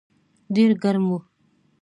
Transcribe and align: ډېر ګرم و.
ډېر 0.55 0.71
ګرم 0.83 1.03
و. 1.15 1.17